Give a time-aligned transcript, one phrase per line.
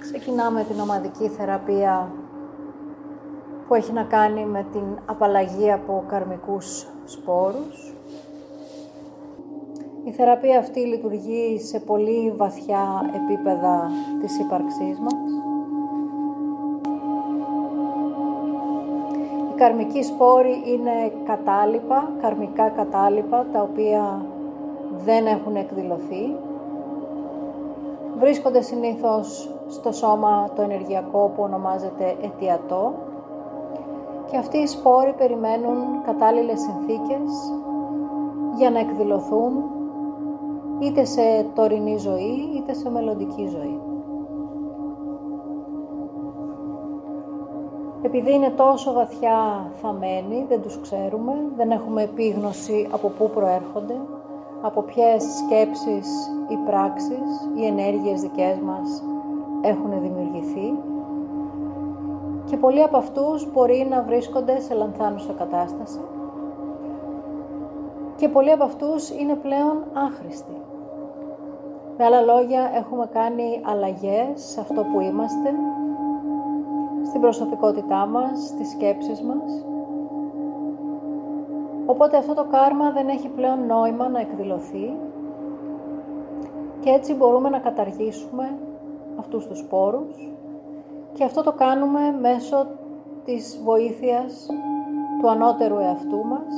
[0.00, 2.12] Ξεκινάμε την ομαδική θεραπεία
[3.68, 7.94] που έχει να κάνει με την απαλλαγή από καρμικούς σπόρους.
[10.04, 13.90] Η θεραπεία αυτή λειτουργεί σε πολύ βαθιά επίπεδα
[14.20, 15.14] της ύπαρξής μας.
[19.50, 24.26] Οι καρμικοί σπόροι είναι κατάλοιπα, καρμικά κατάλοιπα, τα οποία
[25.04, 26.36] δεν έχουν εκδηλωθεί.
[28.18, 32.92] Βρίσκονται συνήθως στο σώμα το ενεργειακό που ονομάζεται αιτιατό
[34.30, 37.52] και αυτοί οι σπόροι περιμένουν κατάλληλες συνθήκες
[38.56, 39.52] για να εκδηλωθούν
[40.78, 43.80] είτε σε τωρινή ζωή είτε σε μελλοντική ζωή.
[48.02, 54.00] Επειδή είναι τόσο βαθιά θαμένοι, δεν τους ξέρουμε, δεν έχουμε επίγνωση από πού προέρχονται,
[54.62, 59.02] από ποιες σκέψεις ή πράξεις ή ενέργειες δικές μας
[59.60, 60.74] έχουν δημιουργηθεί
[62.44, 66.00] και πολλοί από αυτούς μπορεί να βρίσκονται σε λανθάνουσα κατάσταση
[68.20, 70.56] και πολλοί από αυτούς είναι πλέον άχρηστοι.
[71.98, 75.54] Με άλλα λόγια, έχουμε κάνει αλλαγές σε αυτό που είμαστε,
[77.06, 79.64] στην προσωπικότητά μας, στις σκέψεις μας.
[81.86, 84.96] Οπότε αυτό το κάρμα δεν έχει πλέον νόημα να εκδηλωθεί
[86.80, 88.58] και έτσι μπορούμε να καταργήσουμε
[89.20, 90.32] αυτούς τους σπόρους
[91.12, 92.66] και αυτό το κάνουμε μέσω
[93.24, 94.46] της βοήθειας
[95.20, 96.54] του ανώτερου εαυτού μας,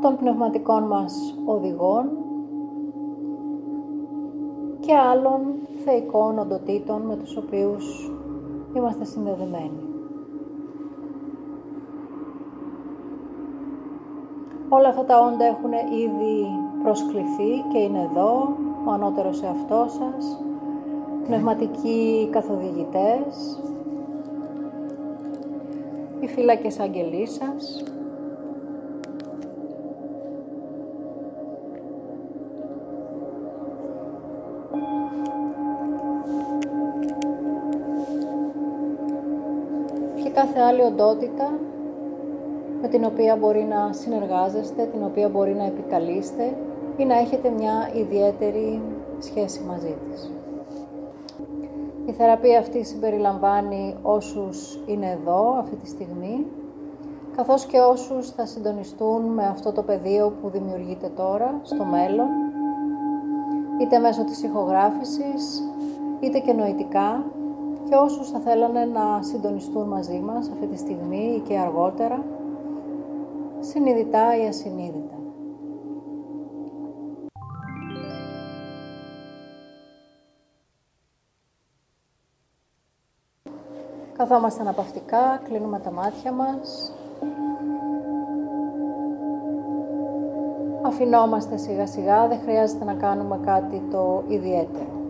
[0.00, 2.10] των πνευματικών μας οδηγών
[4.80, 5.40] και άλλων
[5.84, 8.10] θεϊκών οντοτήτων με τους οποίους
[8.74, 9.86] είμαστε συνδεδεμένοι.
[14.68, 16.46] Όλα αυτά τα όντα έχουν ήδη
[16.82, 20.42] προσκληθεί και είναι εδώ, ο ανώτερος εαυτός σας,
[21.24, 23.60] πνευματικοί καθοδηγητές,
[26.20, 27.84] οι φύλακες αγγελής σας,
[40.22, 41.58] και κάθε άλλη οντότητα
[42.82, 46.56] με την οποία μπορεί να συνεργάζεστε, την οποία μπορεί να επικαλείστε
[46.96, 48.82] ή να έχετε μια ιδιαίτερη
[49.18, 50.30] σχέση μαζί της.
[52.06, 56.46] Η θεραπεία αυτή συμπεριλαμβάνει όσους είναι εδώ αυτή τη στιγμή,
[57.36, 62.28] καθώς και όσους θα συντονιστούν με αυτό το πεδίο που δημιουργείται τώρα, στο μέλλον,
[63.80, 65.62] είτε μέσω της ηχογράφησης,
[66.20, 67.24] είτε και νοητικά,
[67.88, 72.24] και όσους θα θέλανε να συντονιστούν μαζί μας αυτή τη στιγμή ή και αργότερα,
[73.60, 75.21] συνειδητά ή ασυνείδητα.
[84.22, 86.92] Καθόμαστε αναπαυτικά, κλείνουμε τα μάτια μας.
[90.82, 95.00] Αφινόμαστε σιγά σιγά, δεν χρειάζεται να κάνουμε κάτι το ιδιαίτερο.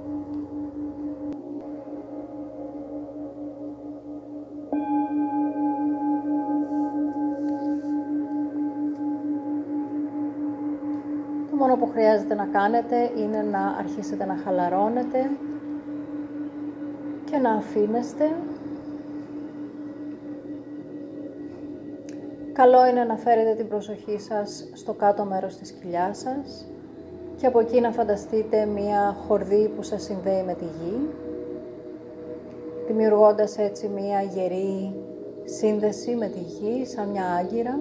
[11.51, 15.31] Το μόνο που χρειάζεται να κάνετε είναι να αρχίσετε να χαλαρώνετε
[17.25, 18.37] και να αφήνεστε
[22.63, 26.67] Καλό είναι να φέρετε την προσοχή σας στο κάτω μέρος της κοιλιάς σας
[27.37, 31.09] και από εκεί να φανταστείτε μία χορδή που σας συνδέει με τη γη,
[32.87, 34.95] δημιουργώντας έτσι μία γερή
[35.45, 37.81] σύνδεση με τη γη σαν μια άγκυρα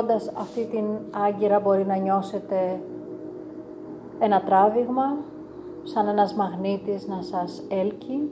[0.00, 2.80] Δημιουργώντας αυτή την άγκυρα μπορεί να νιώσετε
[4.18, 5.16] ένα τράβηγμα,
[5.82, 8.30] σαν ένας μαγνήτης να σας έλκει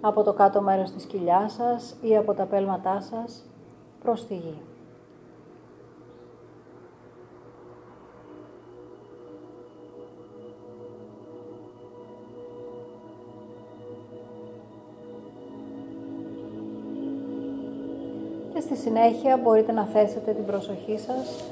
[0.00, 3.44] από το κάτω μέρος της κοιλιάς σας ή από τα πέλματά σας
[4.02, 4.58] προς τη γη.
[18.84, 21.44] Συνέχεια μπορείτε να θέσετε την προσοχή σας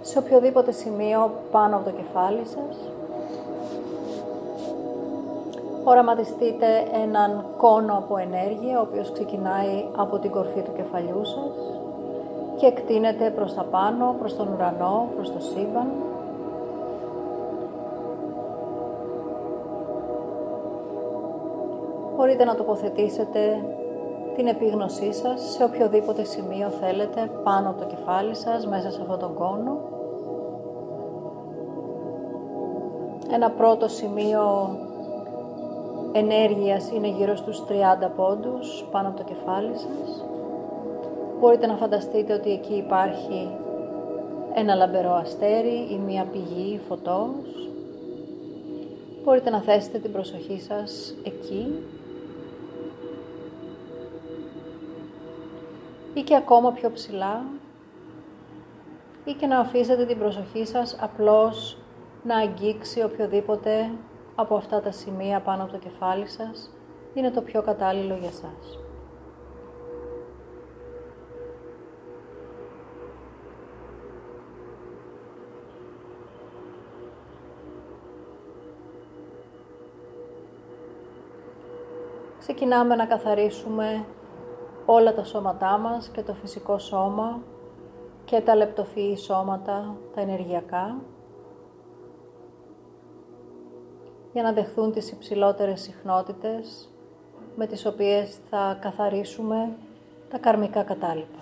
[0.00, 2.76] σε οποιοδήποτε σημείο πάνω από το κεφάλι σας.
[5.84, 6.66] Οραματιστείτε
[7.04, 11.52] έναν κόνο από ενέργεια, ο οποίος ξεκινάει από την κορφή του κεφαλιού σας
[12.56, 15.88] και εκτείνεται προς τα πάνω, προς τον ουρανό, προς το σύμπαν.
[22.16, 23.64] μπορείτε να τοποθετήσετε
[24.36, 29.18] την επίγνωσή σας σε οποιοδήποτε σημείο θέλετε πάνω από το κεφάλι σας, μέσα σε αυτόν
[29.18, 29.78] τον κόνο.
[33.32, 34.42] Ένα πρώτο σημείο
[36.12, 40.24] ενέργειας είναι γύρω στους 30 πόντους πάνω από το κεφάλι σας.
[41.40, 43.50] Μπορείτε να φανταστείτε ότι εκεί υπάρχει
[44.54, 47.68] ένα λαμπερό αστέρι ή μία πηγή φωτός.
[49.24, 51.82] Μπορείτε να θέσετε την προσοχή σας εκεί
[56.14, 57.44] ή και ακόμα πιο ψηλά
[59.24, 61.78] ή και να αφήσετε την προσοχή σας απλώς
[62.24, 63.90] να αγγίξει οποιοδήποτε
[64.34, 66.70] από αυτά τα σημεία πάνω από το κεφάλι σας
[67.14, 68.78] είναι το πιο κατάλληλο για σας.
[82.38, 84.04] Ξεκινάμε να καθαρίσουμε
[84.92, 87.40] όλα τα σώματά μας και το φυσικό σώμα
[88.24, 91.00] και τα λεπτοφυή σώματα, τα ενεργειακά,
[94.32, 96.88] για να δεχθούν τις υψηλότερες συχνότητες
[97.56, 99.76] με τις οποίες θα καθαρίσουμε
[100.30, 101.38] τα καρμικά κατάλοιπα.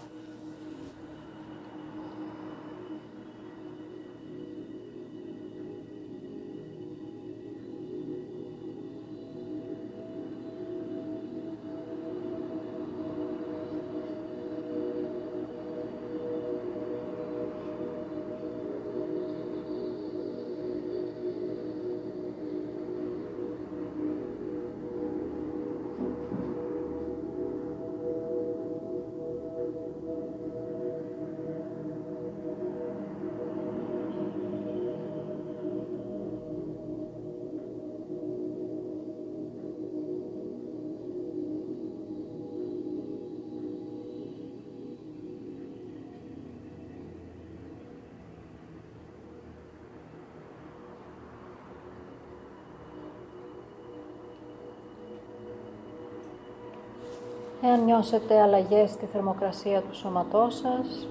[57.62, 61.06] Εάν νιώσετε αλλαγές στη θερμοκρασία του σώματός σας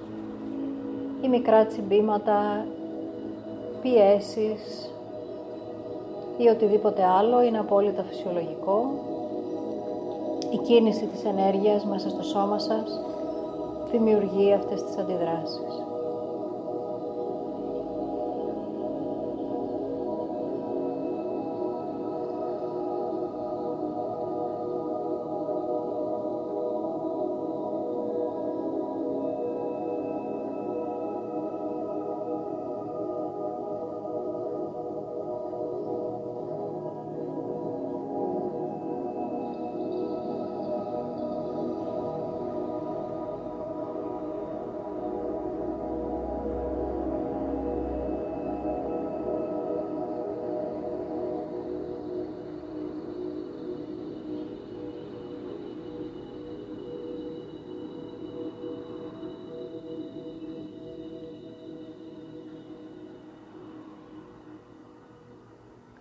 [1.22, 2.66] ή μικρά τσιμπήματα,
[3.82, 4.90] πιέσεις
[6.38, 8.90] ή οτιδήποτε άλλο είναι απόλυτα φυσιολογικό.
[10.52, 13.00] Η κίνηση της ενέργειας μέσα στο σώμα σας
[13.90, 15.87] δημιουργεί αυτές τις αντιδράσεις.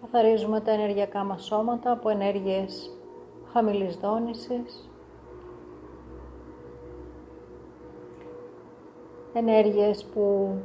[0.02, 2.92] Καθαρίζουμε τα ενεργειακά μας σώματα από ενέργειες
[3.52, 4.90] χαμηλής δόνησης,
[9.34, 10.56] ενέργειες που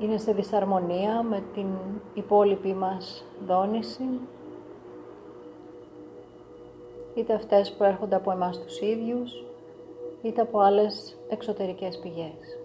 [0.00, 1.66] είναι σε δυσαρμονία με την
[2.14, 4.20] υπόλοιπη μας δόνηση,
[7.14, 9.44] είτε αυτές που έρχονται από εμάς τους ίδιους,
[10.22, 12.57] είτε από άλλες εξωτερικές πηγές.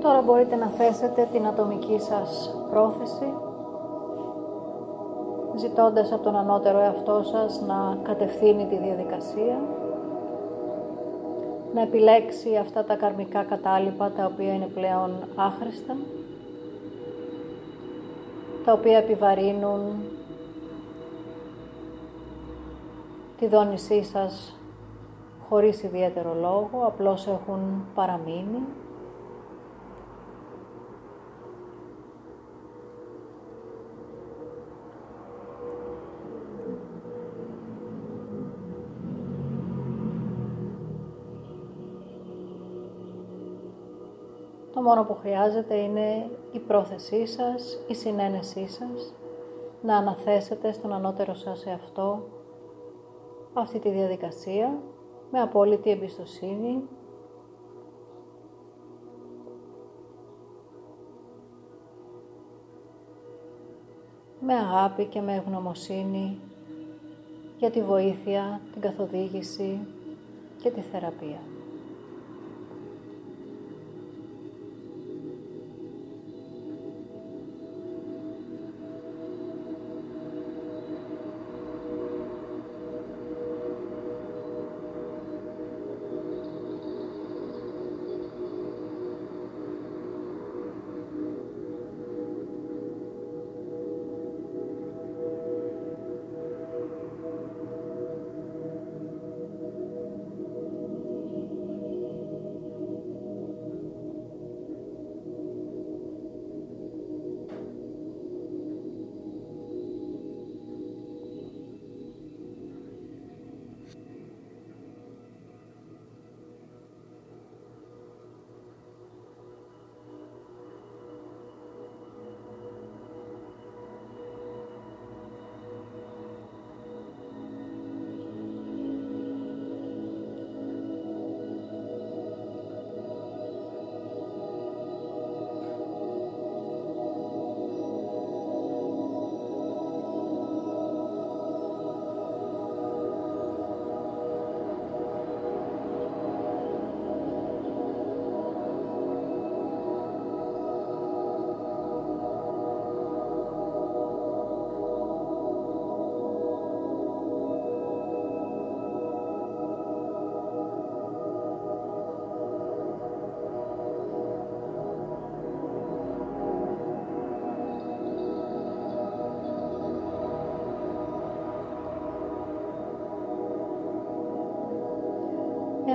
[0.00, 3.32] Τώρα μπορείτε να θέσετε την ατομική σας πρόθεση
[5.56, 9.60] ζητώντας από τον ανώτερο εαυτό σας να κατευθύνει τη διαδικασία
[11.74, 15.96] να επιλέξει αυτά τα καρμικά κατάλοιπα τα οποία είναι πλέον άχρηστα
[18.64, 19.80] τα οποία επιβαρύνουν
[23.38, 24.56] τη δόνησή σας
[25.48, 28.62] χωρίς ιδιαίτερο λόγο, απλώς έχουν παραμείνει.
[44.90, 49.14] Μόνο που χρειάζεται είναι η πρόθεσή σας, η συνένεσή σας,
[49.82, 52.22] να αναθέσετε στον ανώτερο σας εαυτό
[53.52, 54.78] αυτή τη διαδικασία
[55.30, 56.82] με απόλυτη εμπιστοσύνη
[64.40, 66.40] με αγάπη και με ευγνωμοσύνη
[67.58, 69.80] για τη βοήθεια, την καθοδήγηση
[70.62, 71.49] και τη θεραπεία.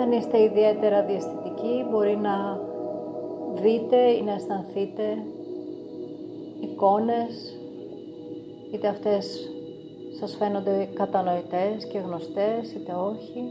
[0.05, 2.59] Εάν είστε ιδιαίτερα διαστητικοί, μπορεί να
[3.53, 5.23] δείτε ή να αισθανθείτε
[6.59, 7.59] εικόνες,
[8.73, 9.49] είτε αυτές
[10.19, 13.43] σας φαίνονται κατανοητές και γνωστές, είτε όχι.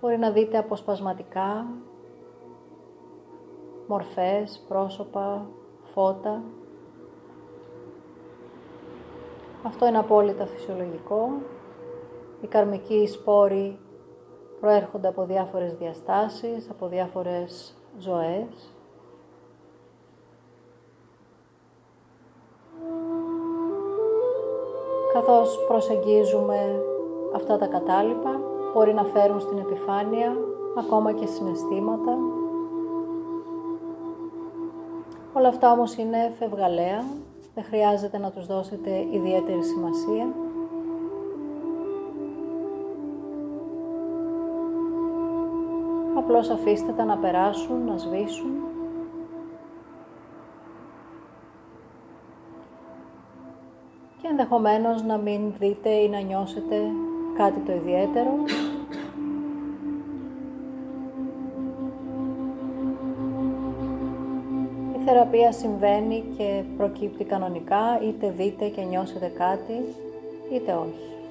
[0.00, 1.66] Μπορεί να δείτε αποσπασματικά
[3.86, 5.46] μορφές, πρόσωπα,
[5.82, 6.42] φώτα.
[9.62, 11.28] Αυτό είναι απόλυτα φυσιολογικό
[12.42, 13.78] οι καρμικοί σπόροι
[14.60, 18.74] προέρχονται από διάφορες διαστάσεις, από διάφορες ζωές.
[25.12, 26.82] Καθώς προσεγγίζουμε
[27.34, 28.40] αυτά τα κατάλοιπα,
[28.74, 30.36] μπορεί να φέρουν στην επιφάνεια
[30.78, 32.16] ακόμα και συναισθήματα.
[35.32, 37.04] Όλα αυτά όμως είναι φευγαλαία,
[37.54, 40.34] δεν χρειάζεται να τους δώσετε ιδιαίτερη σημασία.
[46.22, 48.50] Απλώς αφήστε τα να περάσουν, να σβήσουν.
[54.22, 56.76] Και ενδεχομένως να μην δείτε ή να νιώσετε
[57.36, 58.30] κάτι το ιδιαίτερο.
[64.96, 69.84] Η θεραπεία συμβαίνει και προκύπτει κανονικά, είτε δείτε και νιώσετε κάτι,
[70.52, 71.21] είτε όχι.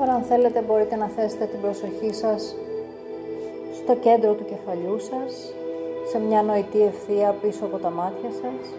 [0.00, 2.56] Τώρα αν θέλετε μπορείτε να θέσετε την προσοχή σας
[3.82, 5.54] στο κέντρο του κεφαλιού σας,
[6.10, 8.74] σε μια νοητή ευθεία πίσω από τα μάτια σας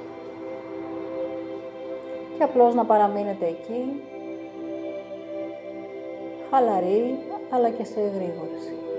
[2.38, 4.04] και απλώς να παραμείνετε εκεί,
[6.52, 7.18] χαλαρή
[7.50, 8.91] αλλά και σε εγρήγορση.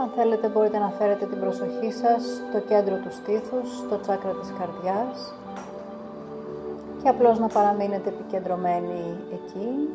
[0.00, 4.52] Αν θέλετε μπορείτε να φέρετε την προσοχή σας στο κέντρο του στήθους, στο τσάκρα της
[4.58, 5.34] καρδιάς
[7.02, 9.88] και απλώς να παραμείνετε επικεντρωμένοι εκεί.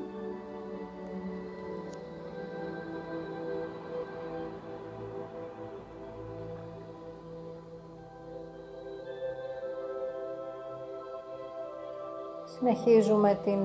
[12.46, 13.60] Συνεχίζουμε την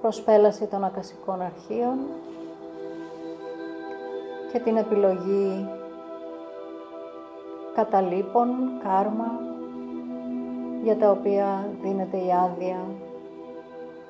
[0.00, 1.98] προσπέλαση των ακασικών αρχείων
[4.52, 5.68] και την επιλογή
[7.74, 8.48] καταλήπων,
[8.82, 9.40] κάρμα,
[10.82, 12.84] για τα οποία δίνεται η άδεια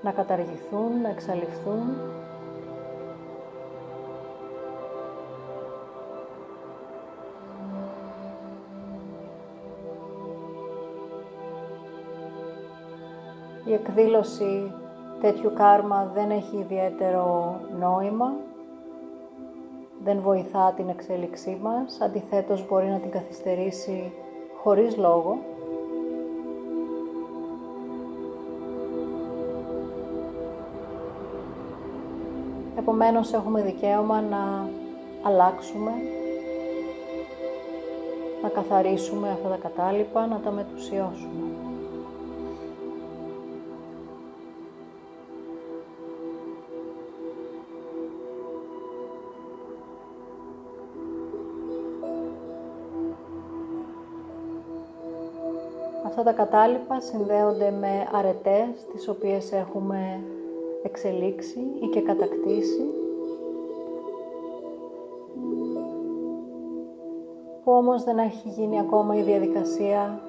[0.03, 1.81] να καταργηθούν, να εξαλειφθούν.
[13.65, 14.73] Η εκδήλωση
[15.21, 18.33] τέτοιου κάρμα δεν έχει ιδιαίτερο νόημα
[20.05, 24.13] δεν βοηθά την εξέλιξή μας, αντιθέτως μπορεί να την καθυστερήσει
[24.63, 25.39] χωρίς λόγο.
[32.79, 34.69] Επομένως έχουμε δικαίωμα να
[35.23, 35.91] αλλάξουμε,
[38.43, 41.52] να καθαρίσουμε αυτά τα κατάλοιπα, να τα μετουσιώσουμε.
[56.13, 60.21] Αυτά τα κατάλοιπα συνδέονται με αρετές τις οποίες έχουμε
[60.83, 62.85] εξελίξει ή και κατακτήσει
[67.65, 70.21] που όμως δεν έχει γίνει ακόμα η διαδικασία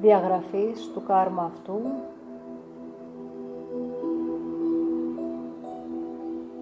[0.00, 1.80] διαγραφής του κάρμα αυτού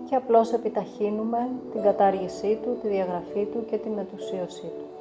[0.09, 4.98] και απλώς επιταχύνουμε την κατάργησή του, τη διαγραφή του και τη μετουσίωσή του.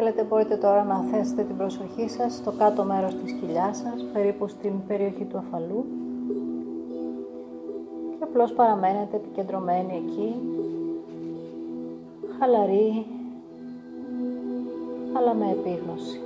[0.00, 4.48] Θέλετε μπορείτε τώρα να θέσετε την προσοχή σας στο κάτω μέρος της κοιλιάς σας, περίπου
[4.48, 5.84] στην περιοχή του αφαλού
[8.18, 10.34] και απλώς παραμένετε επικεντρωμένοι εκεί,
[12.38, 13.06] χαλαροί,
[15.16, 16.20] αλλά με επίγνωση.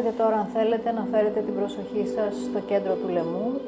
[0.00, 3.60] Μπορείτε τώρα αν θέλετε να φέρετε την προσοχή σας στο κέντρο του λαιμού,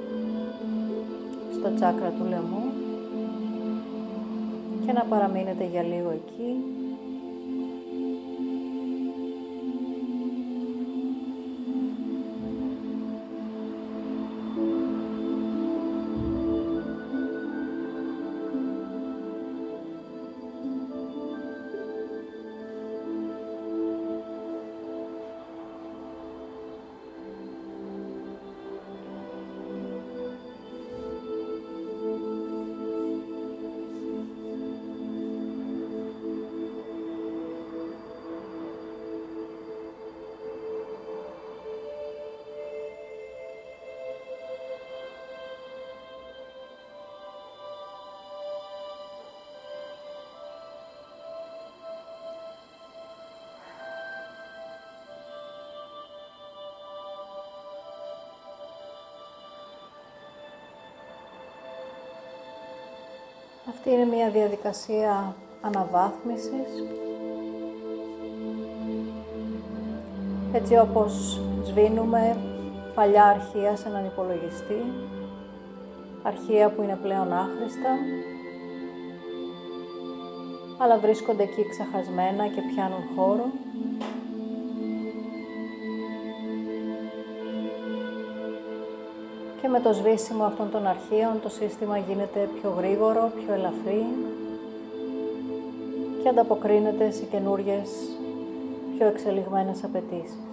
[1.58, 2.62] στο τσάκρα του λαιμού
[4.86, 6.79] και να παραμείνετε για λίγο εκεί
[63.70, 66.70] Αυτή είναι μια διαδικασία αναβάθμισης.
[70.52, 72.37] Έτσι όπως σβήνουμε
[72.94, 74.83] παλιά αρχεία σε έναν υπολογιστή,
[76.22, 77.98] αρχεία που είναι πλέον άχρηστα,
[80.78, 83.46] αλλά βρίσκονται εκεί ξεχασμένα και πιάνουν χώρο.
[89.82, 94.06] Με το σβήσιμο αυτών των αρχείων το σύστημα γίνεται πιο γρήγορο, πιο ελαφρύ
[96.22, 97.88] και ανταποκρίνεται σε καινούριες,
[98.96, 100.49] πιο εξελιγμένες απαιτήσεις.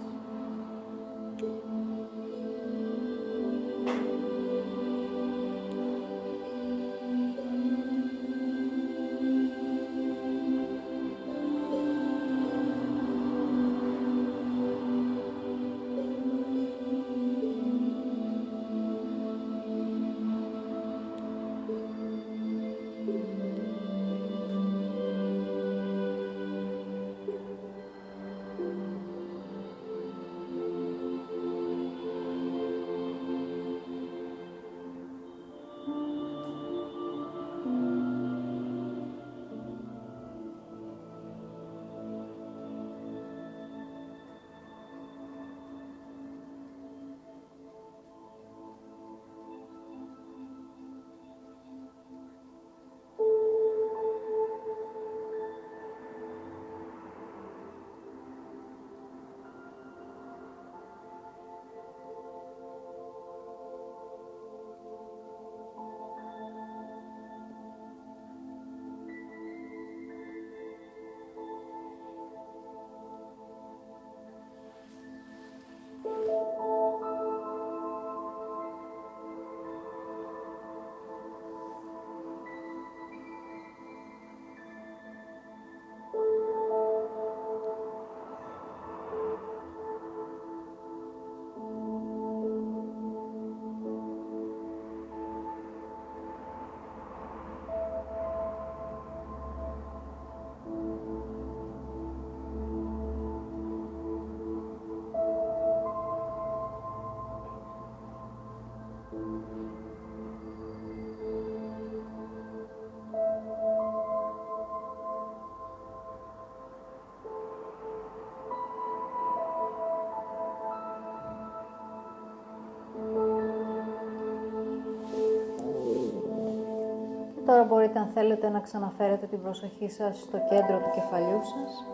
[127.58, 131.86] Τώρα μπορείτε αν θέλετε να ξαναφέρετε την προσοχή σας στο κέντρο του κεφαλιού σας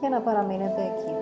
[0.00, 1.14] και να παραμείνετε εκεί.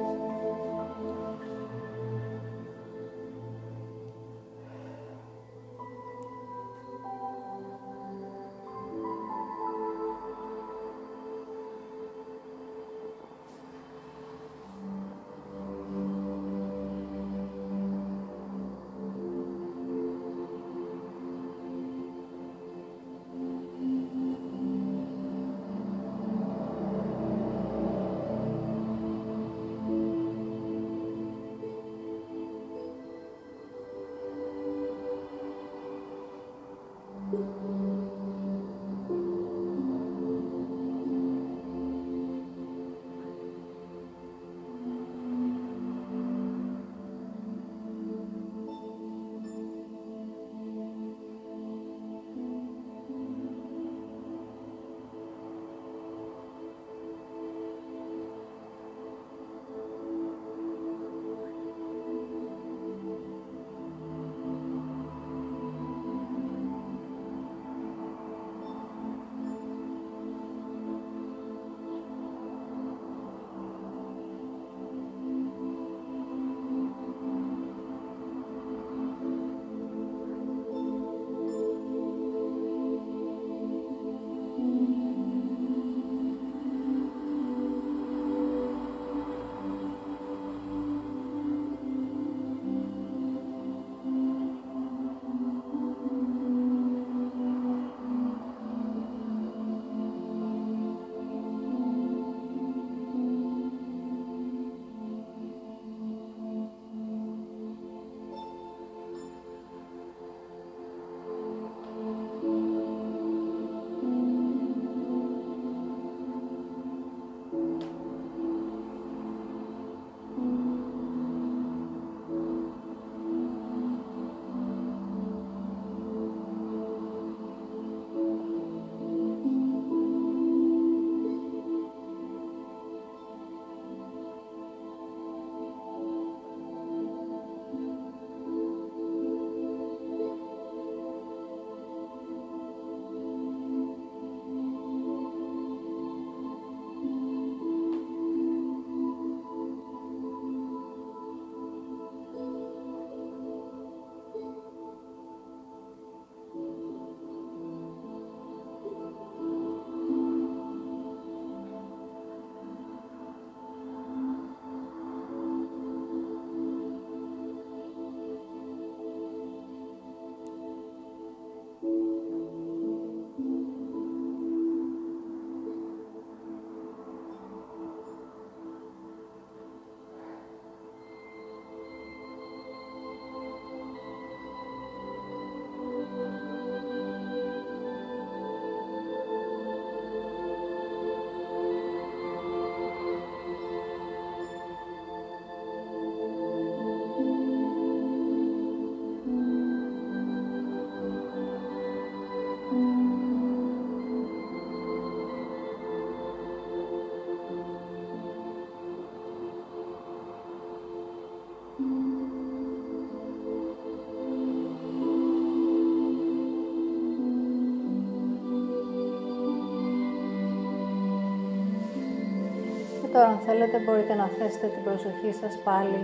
[223.22, 226.00] Τώρα αν θέλετε μπορείτε να θέσετε την προσοχή σας πάλι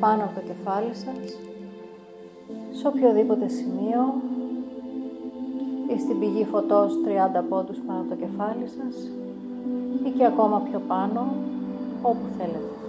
[0.00, 1.24] πάνω από το κεφάλι σας,
[2.78, 4.02] σε οποιοδήποτε σημείο
[5.94, 8.94] ή στην πηγή φωτός 30 πόντους πάνω από το κεφάλι σας
[10.06, 11.34] ή και ακόμα πιο πάνω,
[12.02, 12.79] όπου θέλετε.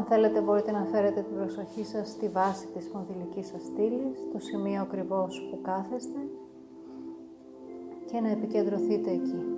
[0.00, 4.38] Αν θέλετε μπορείτε να φέρετε την προσοχή σας στη βάση της σπονδυλικής σας στήλης, το
[4.38, 6.18] σημείο ακριβώς που κάθεστε
[8.06, 9.49] και να επικεντρωθείτε εκεί.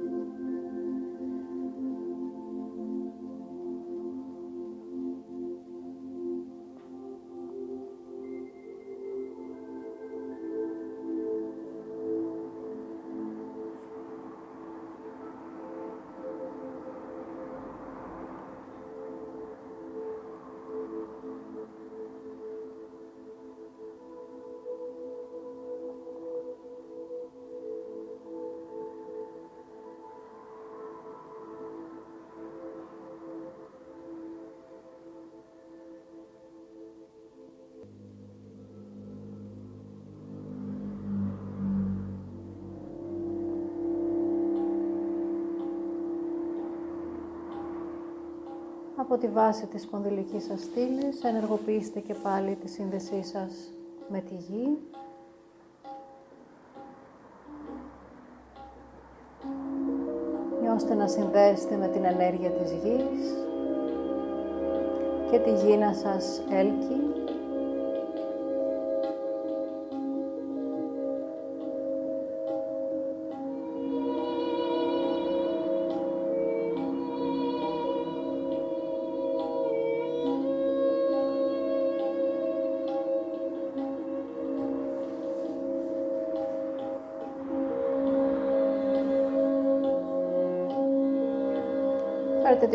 [49.23, 53.53] Τη βάση της σπονδυλικής σας στήλης ενεργοποιήστε και πάλι τη σύνδεσή σας
[54.09, 54.79] με τη γη.
[60.61, 63.35] Νιώστε να συνδέσετε με την ενέργεια της γης
[65.31, 67.01] και τη γη να σας έλκει.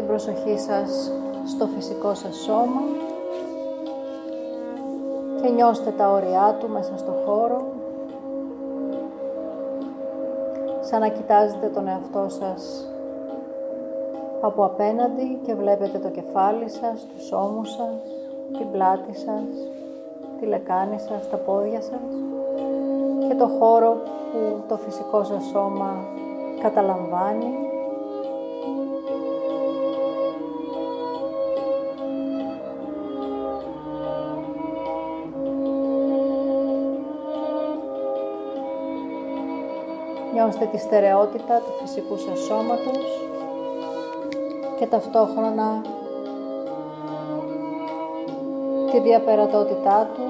[0.07, 1.11] Προσοχή σας
[1.47, 2.81] στο φυσικό σας σώμα
[5.41, 7.61] και νιώστε τα όρια του μέσα στο χώρο.
[10.81, 12.87] Σαν να κοιτάζετε τον εαυτό σας
[14.41, 18.01] από απέναντι και βλέπετε το κεφάλι σας, τους ώμους σας,
[18.57, 19.71] την πλάτη σας,
[20.39, 22.13] τη λεκάνη σας, τα πόδια σας
[23.27, 23.91] και το χώρο
[24.31, 26.05] που το φυσικό σας σώμα
[26.61, 27.66] καταλαμβάνει
[40.37, 43.21] Νιώστε τη στερεότητα του φυσικού σας σώματος
[44.79, 45.81] και ταυτόχρονα
[48.91, 50.21] τη διαπερατότητά του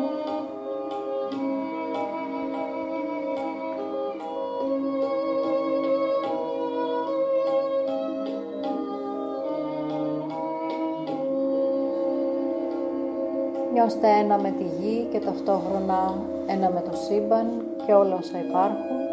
[13.73, 16.13] Νιώστε ένα με τη γη και ταυτόχρονα
[16.47, 19.06] ένα με το σύμπαν και όλα όσα υπάρχουν.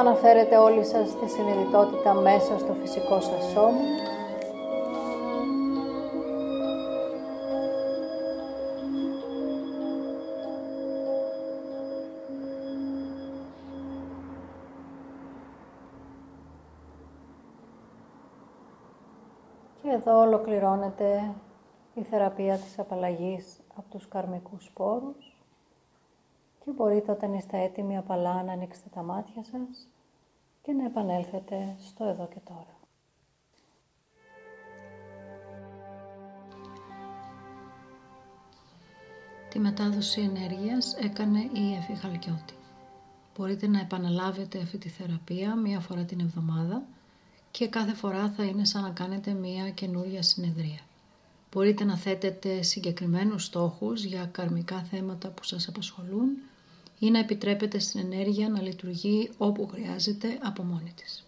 [0.00, 3.78] Επαναφέρετε όλοι σας τη συνειδητότητα μέσα στο φυσικό σας σώμα.
[19.82, 21.34] Και εδώ ολοκληρώνεται
[21.94, 25.27] η θεραπεία της απαλλαγής από τους καρμικούς σπόρους και
[26.78, 29.88] μπορείτε όταν είστε έτοιμοι απαλά να ανοίξετε τα μάτια σας
[30.62, 32.76] και να επανέλθετε στο εδώ και τώρα.
[39.48, 41.98] Τη μετάδοση ενέργειας έκανε η Εφη
[43.36, 46.82] Μπορείτε να επαναλάβετε αυτή τη θεραπεία μία φορά την εβδομάδα
[47.50, 50.80] και κάθε φορά θα είναι σαν να κάνετε μία καινούρια συνεδρία.
[51.52, 56.38] Μπορείτε να θέτετε συγκεκριμένους στόχους για καρμικά θέματα που σας απασχολούν
[56.98, 61.27] ή να επιτρέπετε στην ενέργεια να λειτουργεί όπου χρειάζεται από μόνη της.